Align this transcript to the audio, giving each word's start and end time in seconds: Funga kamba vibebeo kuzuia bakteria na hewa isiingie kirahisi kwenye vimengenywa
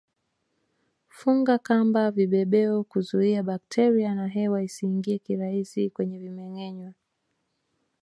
Funga 1.17 1.57
kamba 1.59 2.11
vibebeo 2.11 2.83
kuzuia 2.83 3.43
bakteria 3.43 4.15
na 4.15 4.27
hewa 4.27 4.63
isiingie 4.63 5.17
kirahisi 5.19 5.89
kwenye 5.89 6.19
vimengenywa 6.19 6.91